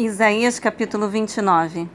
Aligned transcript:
Isaías 0.00 0.60
capítulo 0.60 1.08
29 1.08 1.88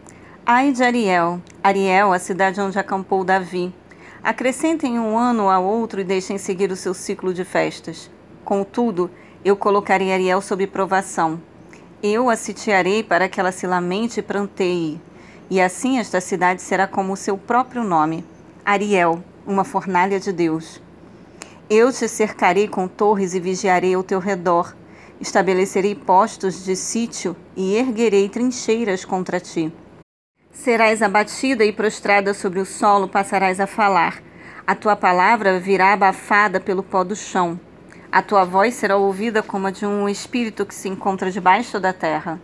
Ai 0.45 0.73
de 0.73 0.83
Ariel, 0.83 1.41
Ariel, 1.63 2.11
a 2.11 2.19
cidade 2.19 2.59
onde 2.59 2.77
acampou 2.77 3.23
Davi. 3.23 3.73
Acrescentem 4.21 4.99
um 4.99 5.17
ano 5.17 5.49
ao 5.49 5.63
outro 5.63 6.01
e 6.01 6.03
deixem 6.03 6.37
seguir 6.37 6.69
o 6.69 6.75
seu 6.75 6.93
ciclo 6.93 7.33
de 7.33 7.45
festas. 7.45 8.11
Contudo, 8.43 9.09
eu 9.45 9.55
colocarei 9.55 10.11
Ariel 10.11 10.41
sob 10.41 10.67
provação. 10.67 11.39
Eu 12.03 12.29
a 12.29 12.35
sitiarei 12.35 13.03
para 13.03 13.29
que 13.29 13.39
ela 13.39 13.53
se 13.53 13.65
lamente 13.65 14.19
e 14.19 14.21
pranteie. 14.21 14.99
E 15.49 15.61
assim 15.61 15.97
esta 15.97 16.19
cidade 16.19 16.61
será 16.61 16.85
como 16.85 17.13
o 17.13 17.17
seu 17.17 17.37
próprio 17.37 17.85
nome, 17.85 18.25
Ariel, 18.65 19.23
uma 19.47 19.63
fornalha 19.63 20.19
de 20.19 20.33
Deus. 20.33 20.81
Eu 21.69 21.89
te 21.89 22.09
cercarei 22.09 22.67
com 22.67 22.85
torres 22.85 23.33
e 23.33 23.39
vigiarei 23.39 23.93
ao 23.93 24.03
teu 24.03 24.19
redor 24.19 24.75
Estabelecerei 25.23 25.95
postos 25.95 26.65
de 26.65 26.75
sítio 26.75 27.33
e 27.55 27.77
erguerei 27.77 28.27
trincheiras 28.27 29.05
contra 29.05 29.39
ti. 29.39 29.71
Serás 30.51 31.01
abatida 31.01 31.63
e 31.63 31.71
prostrada 31.71 32.33
sobre 32.33 32.59
o 32.59 32.65
solo, 32.65 33.07
passarás 33.07 33.61
a 33.61 33.65
falar. 33.65 34.21
A 34.67 34.75
tua 34.75 34.97
palavra 34.97 35.61
virá 35.61 35.93
abafada 35.93 36.59
pelo 36.59 36.83
pó 36.83 37.05
do 37.05 37.15
chão. 37.15 37.57
A 38.11 38.21
tua 38.21 38.43
voz 38.43 38.73
será 38.73 38.97
ouvida 38.97 39.41
como 39.41 39.67
a 39.67 39.71
de 39.71 39.85
um 39.85 40.09
espírito 40.09 40.65
que 40.65 40.75
se 40.75 40.89
encontra 40.89 41.31
debaixo 41.31 41.79
da 41.79 41.93
terra. 41.93 42.41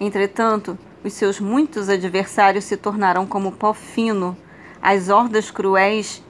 Entretanto, 0.00 0.76
os 1.04 1.12
seus 1.12 1.38
muitos 1.38 1.88
adversários 1.88 2.64
se 2.64 2.76
tornarão 2.76 3.24
como 3.24 3.52
pó 3.52 3.72
fino, 3.72 4.36
as 4.82 5.08
hordas 5.08 5.48
cruéis 5.48 6.20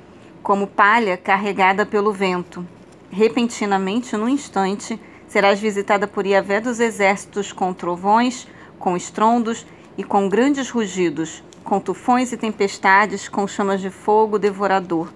como 0.43 0.67
palha 0.67 1.17
carregada 1.17 1.87
pelo 1.87 2.13
vento. 2.13 2.69
Repentinamente, 3.11 4.15
num 4.15 4.29
instante, 4.29 5.01
Serás 5.31 5.61
visitada 5.61 6.09
por 6.09 6.27
Iavé 6.27 6.61
dos 6.61 6.81
exércitos 6.81 7.53
com 7.53 7.73
trovões, 7.73 8.49
com 8.81 8.97
estrondos 8.97 9.65
e 9.97 10.03
com 10.03 10.29
grandes 10.29 10.69
rugidos, 10.69 11.41
com 11.63 11.79
tufões 11.79 12.33
e 12.33 12.37
tempestades, 12.37 13.29
com 13.29 13.47
chamas 13.47 13.81
de 13.81 13.91
fogo 13.91 14.41
devorador. 14.41 15.09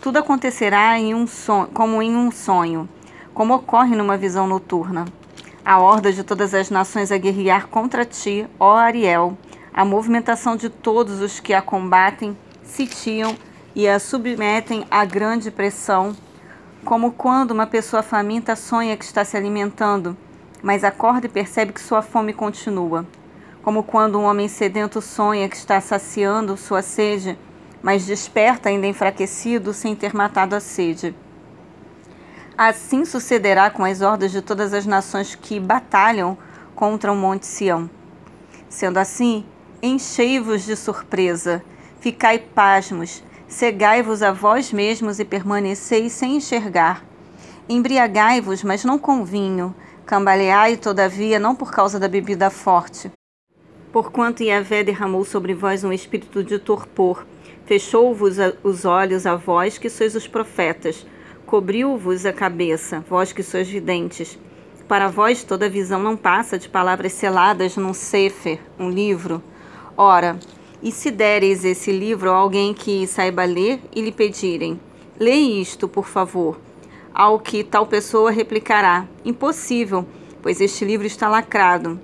Tudo 0.00 0.16
acontecerá 0.16 0.98
em 0.98 1.14
um 1.14 1.28
sonho, 1.28 1.68
como 1.68 2.02
em 2.02 2.16
um 2.16 2.32
sonho, 2.32 2.88
como 3.32 3.54
ocorre 3.54 3.94
numa 3.94 4.16
visão 4.16 4.48
noturna. 4.48 5.04
A 5.64 5.78
horda 5.78 6.12
de 6.12 6.24
todas 6.24 6.52
as 6.52 6.68
nações 6.68 7.12
a 7.12 7.16
guerrear 7.16 7.68
contra 7.68 8.04
ti, 8.04 8.48
ó 8.58 8.74
Ariel, 8.74 9.38
a 9.72 9.84
movimentação 9.84 10.56
de 10.56 10.68
todos 10.68 11.20
os 11.20 11.38
que 11.38 11.54
a 11.54 11.62
combatem, 11.62 12.36
sitiam 12.64 13.36
e 13.76 13.86
a 13.86 14.00
submetem 14.00 14.84
à 14.90 15.04
grande 15.04 15.52
pressão 15.52 16.16
como 16.86 17.10
quando 17.10 17.50
uma 17.50 17.66
pessoa 17.66 18.00
faminta 18.00 18.54
sonha 18.54 18.96
que 18.96 19.04
está 19.04 19.24
se 19.24 19.36
alimentando, 19.36 20.16
mas 20.62 20.84
acorda 20.84 21.26
e 21.26 21.28
percebe 21.28 21.72
que 21.72 21.80
sua 21.80 22.00
fome 22.00 22.32
continua. 22.32 23.04
Como 23.60 23.82
quando 23.82 24.16
um 24.16 24.22
homem 24.22 24.46
sedento 24.46 25.02
sonha 25.02 25.48
que 25.48 25.56
está 25.56 25.80
saciando 25.80 26.56
sua 26.56 26.82
sede, 26.82 27.36
mas 27.82 28.06
desperta 28.06 28.68
ainda 28.68 28.86
enfraquecido 28.86 29.74
sem 29.74 29.96
ter 29.96 30.14
matado 30.14 30.54
a 30.54 30.60
sede. 30.60 31.12
Assim 32.56 33.04
sucederá 33.04 33.68
com 33.68 33.84
as 33.84 34.00
hordas 34.00 34.30
de 34.30 34.40
todas 34.40 34.72
as 34.72 34.86
nações 34.86 35.34
que 35.34 35.58
batalham 35.58 36.38
contra 36.76 37.10
o 37.10 37.16
Monte 37.16 37.46
Sião. 37.46 37.90
Sendo 38.68 38.98
assim, 38.98 39.44
enchei-vos 39.82 40.62
de 40.62 40.76
surpresa, 40.76 41.64
ficai 41.98 42.38
pasmos, 42.38 43.24
Cegai-vos 43.48 44.22
a 44.22 44.32
vós 44.32 44.72
mesmos 44.72 45.20
e 45.20 45.24
permaneceis 45.24 46.12
sem 46.12 46.36
enxergar. 46.36 47.04
Embriagai-vos, 47.68 48.64
mas 48.64 48.84
não 48.84 48.98
com 48.98 49.24
vinho. 49.24 49.74
Cambaleai, 50.04 50.76
todavia, 50.76 51.38
não 51.38 51.54
por 51.54 51.70
causa 51.70 51.98
da 51.98 52.08
bebida 52.08 52.50
forte. 52.50 53.10
Porquanto 53.92 54.42
Yahvé 54.42 54.82
derramou 54.82 55.24
sobre 55.24 55.54
vós 55.54 55.84
um 55.84 55.92
espírito 55.92 56.42
de 56.42 56.58
torpor, 56.58 57.24
fechou-vos 57.64 58.36
os 58.62 58.84
olhos 58.84 59.26
a 59.26 59.36
vós 59.36 59.78
que 59.78 59.88
sois 59.88 60.14
os 60.14 60.26
profetas, 60.26 61.06
cobriu-vos 61.46 62.26
a 62.26 62.32
cabeça, 62.32 63.04
vós 63.08 63.32
que 63.32 63.42
sois 63.42 63.68
videntes. 63.68 64.38
Para 64.88 65.08
vós 65.08 65.44
toda 65.44 65.68
visão 65.68 66.00
não 66.02 66.16
passa 66.16 66.58
de 66.58 66.68
palavras 66.68 67.12
seladas 67.12 67.76
num 67.76 67.94
sefer, 67.94 68.60
um 68.78 68.90
livro. 68.90 69.42
Ora, 69.96 70.38
e 70.82 70.92
se 70.92 71.10
deres 71.10 71.64
esse 71.64 71.90
livro 71.90 72.30
a 72.30 72.34
alguém 72.34 72.74
que 72.74 73.06
saiba 73.06 73.44
ler 73.44 73.80
e 73.94 74.00
lhe 74.00 74.12
pedirem, 74.12 74.78
lê 75.18 75.34
isto, 75.34 75.88
por 75.88 76.06
favor. 76.06 76.58
Ao 77.14 77.40
que 77.40 77.64
tal 77.64 77.86
pessoa 77.86 78.30
replicará: 78.30 79.06
Impossível, 79.24 80.06
pois 80.42 80.60
este 80.60 80.84
livro 80.84 81.06
está 81.06 81.28
lacrado. 81.28 81.98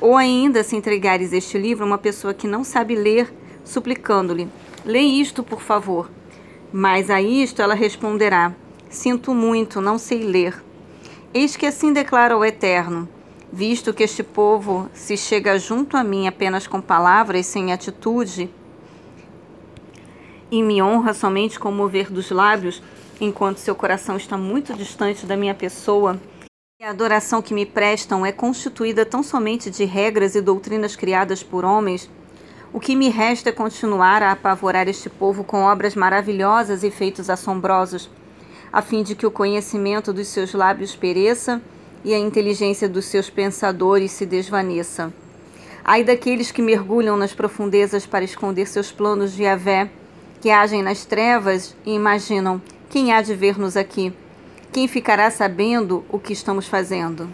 Ou 0.00 0.16
ainda, 0.16 0.64
se 0.64 0.74
entregares 0.74 1.32
este 1.32 1.58
livro 1.58 1.84
a 1.84 1.86
uma 1.86 1.98
pessoa 1.98 2.34
que 2.34 2.46
não 2.46 2.64
sabe 2.64 2.94
ler, 2.94 3.32
suplicando-lhe: 3.64 4.48
Lê 4.84 5.00
isto, 5.00 5.42
por 5.42 5.60
favor. 5.60 6.10
Mas 6.72 7.10
a 7.10 7.20
isto 7.20 7.60
ela 7.60 7.74
responderá: 7.74 8.54
Sinto 8.88 9.34
muito, 9.34 9.80
não 9.80 9.98
sei 9.98 10.20
ler. 10.20 10.62
Eis 11.32 11.56
que 11.56 11.66
assim 11.66 11.92
declara 11.92 12.36
o 12.36 12.44
Eterno: 12.44 13.08
visto 13.54 13.94
que 13.94 14.02
este 14.02 14.24
povo 14.24 14.90
se 14.92 15.16
chega 15.16 15.56
junto 15.60 15.96
a 15.96 16.02
mim 16.02 16.26
apenas 16.26 16.66
com 16.66 16.80
palavras, 16.80 17.46
sem 17.46 17.72
atitude, 17.72 18.50
e 20.50 20.60
me 20.60 20.82
honra 20.82 21.14
somente 21.14 21.56
com 21.56 21.68
o 21.68 21.72
mover 21.72 22.10
dos 22.10 22.32
lábios, 22.32 22.82
enquanto 23.20 23.58
seu 23.58 23.76
coração 23.76 24.16
está 24.16 24.36
muito 24.36 24.74
distante 24.74 25.24
da 25.24 25.36
minha 25.36 25.54
pessoa, 25.54 26.20
e 26.80 26.84
a 26.84 26.90
adoração 26.90 27.40
que 27.40 27.54
me 27.54 27.64
prestam 27.64 28.26
é 28.26 28.32
constituída 28.32 29.06
tão 29.06 29.22
somente 29.22 29.70
de 29.70 29.84
regras 29.84 30.34
e 30.34 30.40
doutrinas 30.40 30.96
criadas 30.96 31.40
por 31.40 31.64
homens, 31.64 32.10
o 32.72 32.80
que 32.80 32.96
me 32.96 33.08
resta 33.08 33.50
é 33.50 33.52
continuar 33.52 34.20
a 34.20 34.32
apavorar 34.32 34.88
este 34.88 35.08
povo 35.08 35.44
com 35.44 35.62
obras 35.62 35.94
maravilhosas 35.94 36.82
e 36.82 36.90
feitos 36.90 37.30
assombrosos, 37.30 38.10
a 38.72 38.82
fim 38.82 39.04
de 39.04 39.14
que 39.14 39.24
o 39.24 39.30
conhecimento 39.30 40.12
dos 40.12 40.26
seus 40.26 40.52
lábios 40.54 40.96
pereça 40.96 41.62
e 42.04 42.12
a 42.12 42.18
inteligência 42.18 42.88
dos 42.88 43.06
seus 43.06 43.30
pensadores 43.30 44.12
se 44.12 44.26
desvaneça. 44.26 45.12
Ai 45.82 46.04
daqueles 46.04 46.50
que 46.50 46.62
mergulham 46.62 47.16
nas 47.16 47.32
profundezas 47.32 48.06
para 48.06 48.24
esconder 48.24 48.66
seus 48.66 48.92
planos 48.92 49.32
de 49.32 49.42
Yahvé, 49.42 49.90
que 50.40 50.50
agem 50.50 50.82
nas 50.82 51.04
trevas 51.04 51.74
e 51.84 51.92
imaginam: 51.94 52.60
quem 52.90 53.12
há 53.12 53.22
de 53.22 53.34
ver-nos 53.34 53.76
aqui? 53.76 54.12
Quem 54.72 54.86
ficará 54.86 55.30
sabendo 55.30 56.04
o 56.08 56.18
que 56.18 56.32
estamos 56.32 56.66
fazendo? 56.66 57.28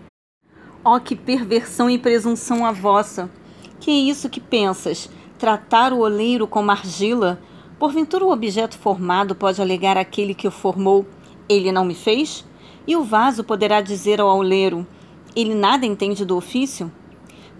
Oh, 0.85 0.99
que 1.01 1.15
perversão 1.15 1.91
e 1.91 1.99
presunção 1.99 2.65
a 2.65 2.73
vossa! 2.73 3.31
Que 3.79 3.91
é 3.91 3.95
isso 3.95 4.29
que 4.29 4.41
pensas? 4.41 5.11
Tratar 5.39 5.93
o 5.93 6.01
oleiro 6.01 6.47
como 6.47 6.71
argila? 6.71 7.41
Porventura 7.79 8.25
o 8.25 8.33
objeto 8.33 8.79
formado 8.79 9.35
pode 9.35 9.61
alegar 9.61 9.97
aquele 9.97 10.35
que 10.35 10.47
o 10.47 10.51
formou: 10.51 11.07
ele 11.49 11.73
não 11.73 11.85
me 11.85 11.95
fez? 11.95 12.45
E 12.87 12.97
o 12.97 13.05
vaso 13.05 13.45
poderá 13.45 13.81
dizer 13.81 14.21
ao 14.21 14.29
auleiro: 14.29 14.87
Ele 15.35 15.55
nada 15.55 15.87
entende 15.87 16.25
do 16.25 16.37
ofício? 16.37 16.91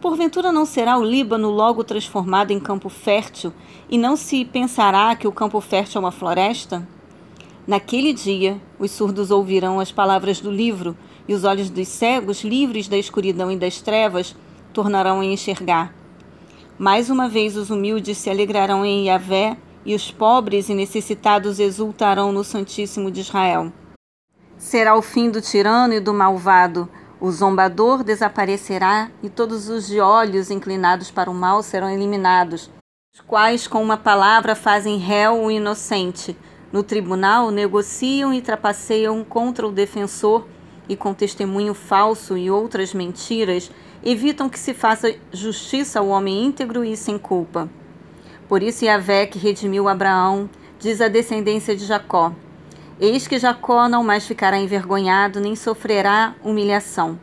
Porventura 0.01 0.51
não 0.51 0.65
será 0.65 0.97
o 0.97 1.05
Líbano 1.05 1.51
logo 1.51 1.85
transformado 1.85 2.53
em 2.53 2.59
campo 2.59 2.89
fértil, 2.89 3.53
e 3.89 3.99
não 3.99 4.17
se 4.17 4.47
pensará 4.47 5.15
que 5.15 5.29
o 5.29 5.33
campo 5.33 5.61
fértil 5.61 5.99
é 5.99 6.05
uma 6.05 6.11
floresta? 6.11 6.89
Naquele 7.67 8.15
dia, 8.15 8.59
os 8.79 8.91
surdos 8.91 9.31
ouvirão 9.31 9.79
as 9.79 9.93
palavras 9.93 10.41
do 10.41 10.51
livro, 10.51 10.97
e 11.29 11.35
os 11.35 11.45
olhos 11.45 11.69
dos 11.69 11.87
cegos, 11.87 12.43
livres 12.43 12.89
da 12.89 12.97
escuridão 12.97 13.53
e 13.53 13.57
das 13.57 13.83
trevas, 13.83 14.35
tornarão 14.73 15.21
a 15.21 15.25
enxergar. 15.25 15.95
Mais 16.79 17.11
uma 17.11 17.29
vez 17.29 17.55
os 17.55 17.69
humildes 17.69 18.17
se 18.17 18.31
alegrarão 18.31 18.87
em 18.87 19.09
Yahvé, 19.09 19.59
e 19.85 19.95
os 19.95 20.11
pobres 20.11 20.71
e 20.71 20.75
necessitados 20.75 21.61
exultarão 21.61 22.33
no 22.33 22.43
Santíssimo 22.43 23.11
de 23.11 23.21
Israel. 23.21 23.71
Será 24.61 24.95
o 24.95 25.01
fim 25.01 25.31
do 25.31 25.41
tirano 25.41 25.95
e 25.95 26.01
do 26.01 26.13
malvado. 26.13 26.87
O 27.19 27.31
zombador 27.33 28.05
desaparecerá 28.05 29.11
e 29.23 29.31
todos 29.31 29.71
os 29.71 29.87
de 29.87 30.01
olhos 30.01 30.51
inclinados 30.51 31.11
para 31.11 31.31
o 31.31 31.35
mal 31.35 31.63
serão 31.63 31.89
eliminados, 31.89 32.71
os 33.13 33.23
quais 33.23 33.67
com 33.67 33.83
uma 33.83 33.97
palavra 33.97 34.55
fazem 34.55 34.99
réu 34.99 35.45
o 35.45 35.51
inocente. 35.51 36.37
No 36.71 36.83
tribunal 36.83 37.51
negociam 37.51 38.35
e 38.35 38.43
trapaceiam 38.43 39.25
contra 39.25 39.67
o 39.67 39.73
defensor 39.73 40.47
e 40.87 40.95
com 40.95 41.15
testemunho 41.15 41.73
falso 41.73 42.37
e 42.37 42.51
outras 42.51 42.93
mentiras 42.93 43.71
evitam 44.05 44.51
que 44.51 44.59
se 44.59 44.75
faça 44.75 45.17
justiça 45.33 46.01
ao 46.01 46.09
homem 46.09 46.45
íntegro 46.45 46.85
e 46.85 46.99
sem 46.99 47.19
culpa. 47.19 47.67
Por 48.47 48.63
isso 48.63 48.85
Yahvé 48.85 49.25
que 49.25 49.39
redimiu 49.39 49.89
Abraão, 49.89 50.51
diz 50.79 51.01
a 51.01 51.09
descendência 51.09 51.75
de 51.75 51.87
Jacó: 51.87 52.35
Eis 53.03 53.27
que 53.27 53.39
Jacó 53.39 53.89
não 53.89 54.05
mais 54.05 54.27
ficará 54.27 54.59
envergonhado, 54.59 55.41
nem 55.41 55.57
sofrerá 55.57 56.35
humilhação. 56.45 57.19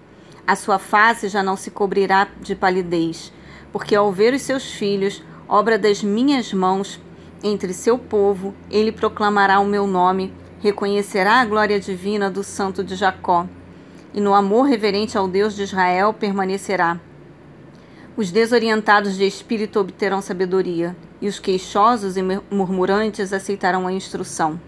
A 0.47 0.55
sua 0.55 0.79
face 0.79 1.29
já 1.29 1.43
não 1.43 1.55
se 1.55 1.69
cobrirá 1.69 2.27
de 2.41 2.55
palidez, 2.55 3.31
porque 3.71 3.95
ao 3.95 4.11
ver 4.11 4.33
os 4.33 4.41
seus 4.41 4.71
filhos, 4.71 5.23
obra 5.47 5.77
das 5.77 6.01
minhas 6.01 6.51
mãos, 6.51 6.99
entre 7.43 7.73
seu 7.73 7.99
povo, 7.99 8.55
ele 8.71 8.91
proclamará 8.91 9.59
o 9.59 9.67
meu 9.67 9.85
nome, 9.85 10.33
reconhecerá 10.61 11.41
a 11.41 11.45
glória 11.45 11.79
divina 11.79 12.27
do 12.27 12.43
Santo 12.43 12.83
de 12.83 12.95
Jacó, 12.95 13.45
e 14.15 14.19
no 14.19 14.33
amor 14.33 14.63
reverente 14.63 15.15
ao 15.15 15.27
Deus 15.27 15.55
de 15.55 15.61
Israel 15.61 16.11
permanecerá. 16.11 16.99
Os 18.15 18.31
desorientados 18.31 19.15
de 19.15 19.27
espírito 19.27 19.79
obterão 19.79 20.23
sabedoria, 20.23 20.97
e 21.21 21.27
os 21.27 21.37
queixosos 21.37 22.17
e 22.17 22.23
murmurantes 22.49 23.31
aceitarão 23.31 23.85
a 23.85 23.91
instrução. 23.91 24.59